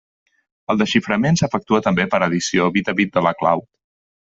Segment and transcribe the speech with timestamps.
[0.73, 3.65] El desxiframent s'efectua també per addició bit a bit de la clau.